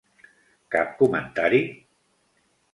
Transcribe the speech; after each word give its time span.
Cap 0.77 0.97
comentari? 1.03 1.63